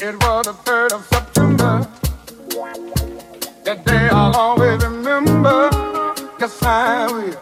[0.00, 1.88] It was the 3rd of September.
[3.64, 5.68] That day I'll always remember.
[6.38, 7.36] Yes, I will.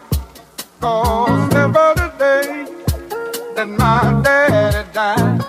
[0.81, 2.65] Cause never the day
[3.53, 5.45] that my daddy died.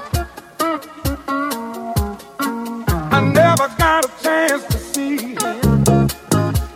[3.10, 5.64] I never got a chance to see him.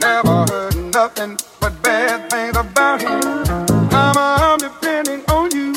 [0.01, 3.21] Never heard nothing but bad things about him.
[3.91, 5.75] Mama, I'm depending on you.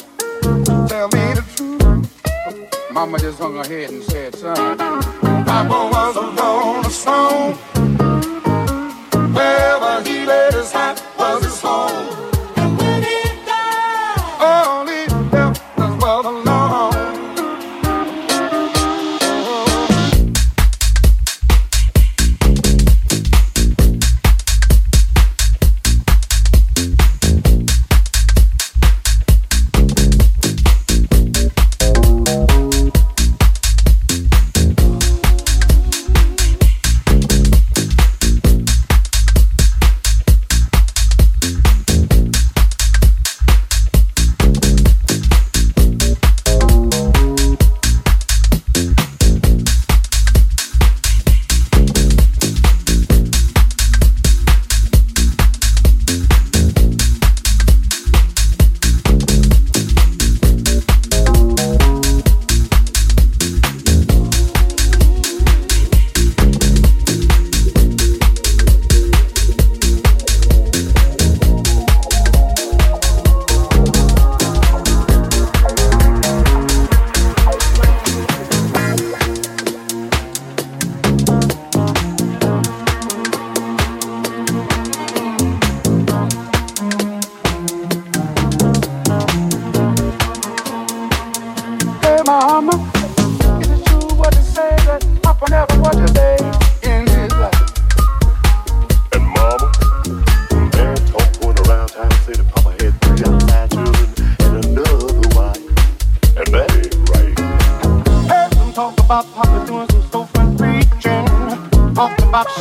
[0.88, 1.76] Tell me the truth.
[2.94, 4.95] Mama just hung her head and said, 啊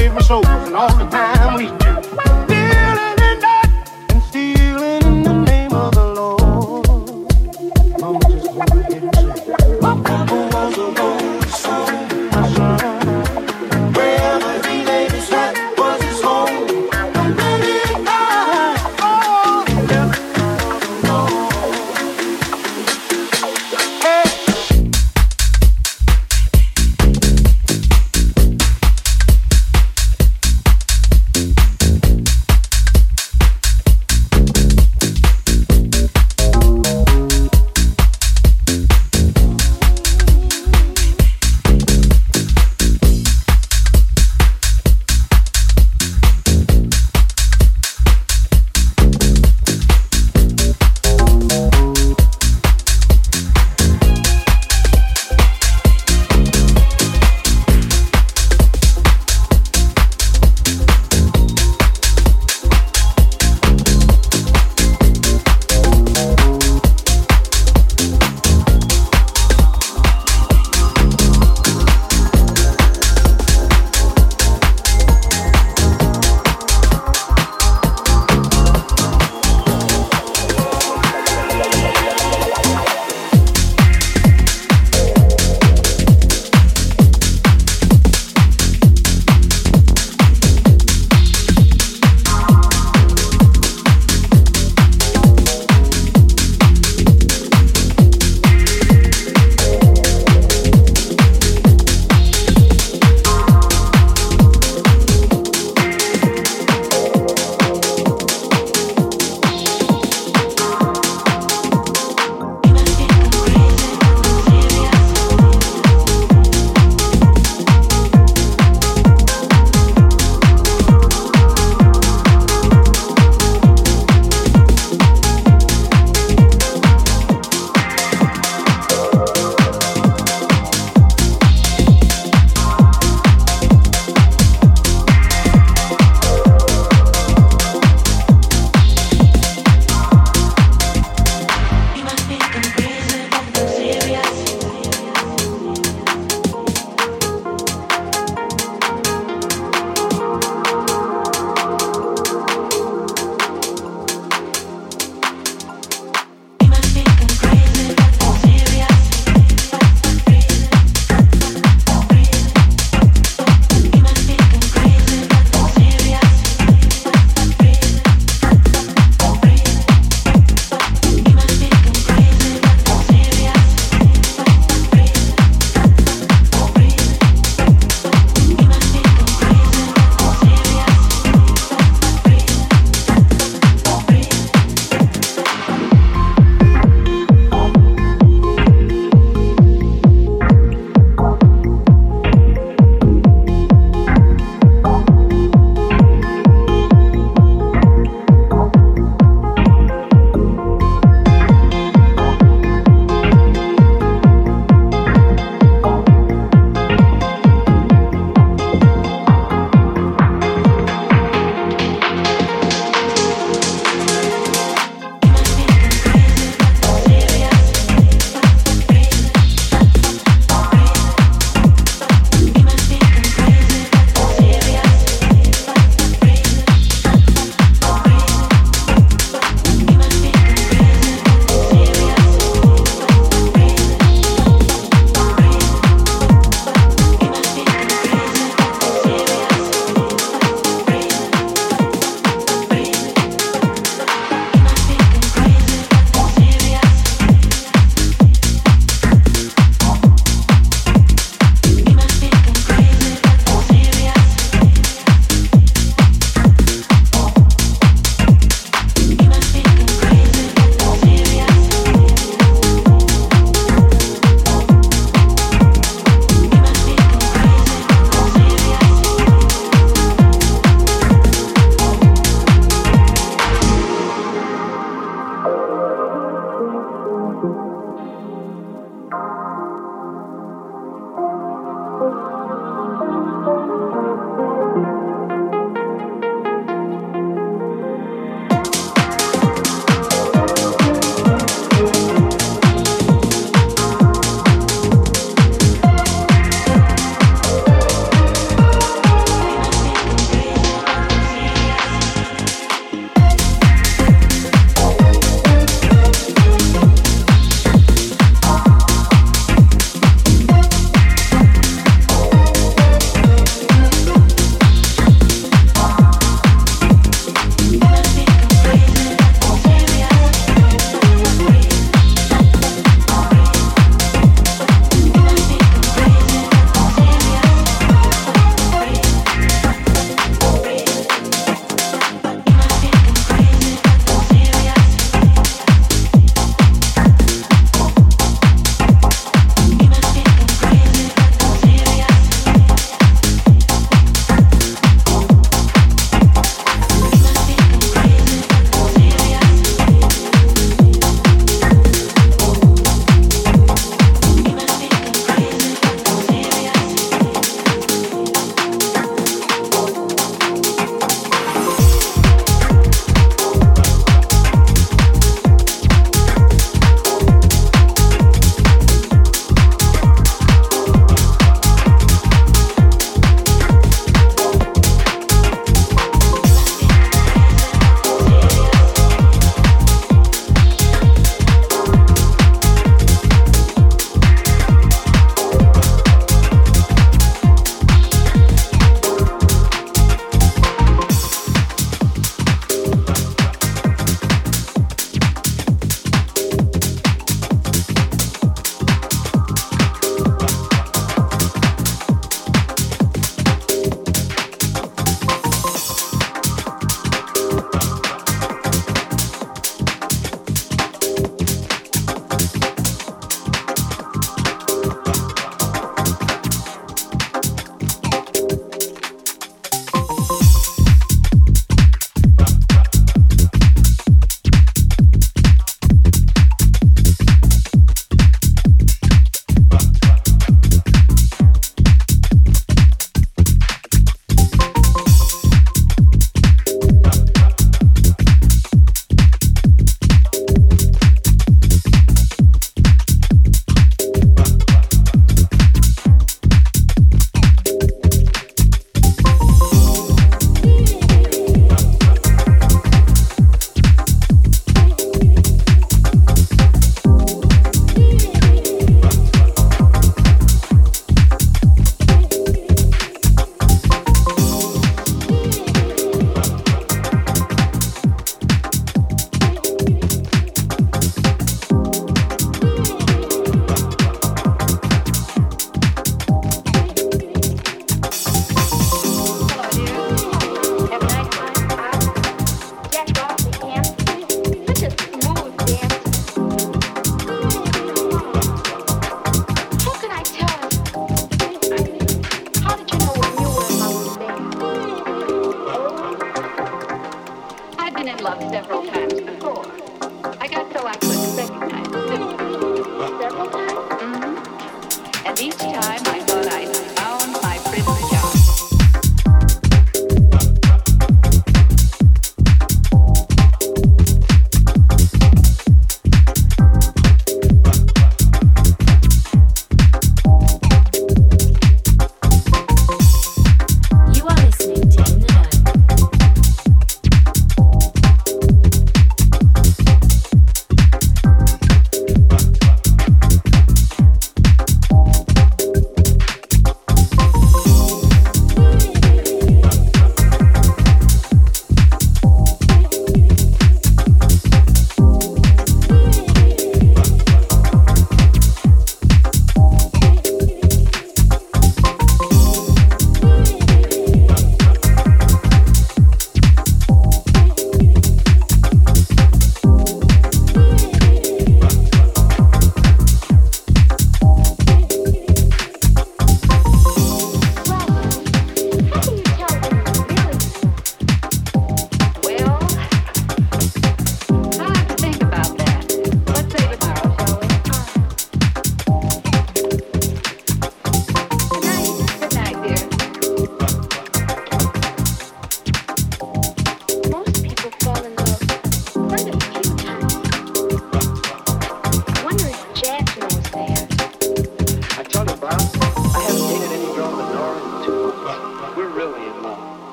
[0.00, 2.37] and all the time we do.